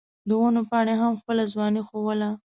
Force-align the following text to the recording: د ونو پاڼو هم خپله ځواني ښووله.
د 0.27 0.29
ونو 0.41 0.61
پاڼو 0.69 0.95
هم 1.01 1.13
خپله 1.19 1.43
ځواني 1.53 1.81
ښووله. 1.87 2.29